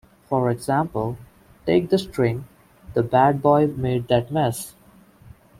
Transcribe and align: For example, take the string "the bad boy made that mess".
For 0.29 0.49
example, 0.49 1.15
take 1.67 1.89
the 1.91 1.99
string 1.99 2.45
"the 2.95 3.03
bad 3.03 3.39
boy 3.39 3.67
made 3.67 4.07
that 4.07 4.31
mess". 4.31 4.73